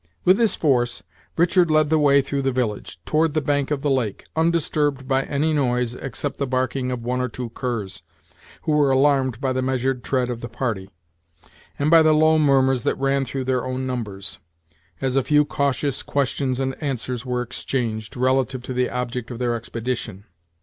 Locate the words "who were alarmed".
8.63-9.39